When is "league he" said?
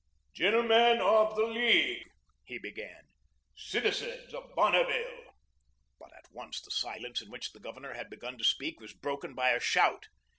1.45-2.57